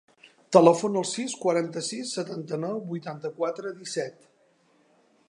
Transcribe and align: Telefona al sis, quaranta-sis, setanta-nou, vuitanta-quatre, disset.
Telefona 0.55 0.97
al 1.01 1.05
sis, 1.09 1.35
quaranta-sis, 1.43 2.15
setanta-nou, 2.19 2.81
vuitanta-quatre, 2.95 3.75
disset. 3.83 4.29